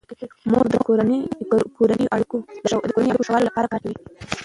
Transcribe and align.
مور 0.51 0.65
د 0.73 0.75
کورنیو 1.75 2.11
اړیکو 2.15 2.37
ښه 3.25 3.31
والي 3.33 3.45
لپاره 3.49 3.67
کار 3.73 3.79
کوي. 3.83 3.95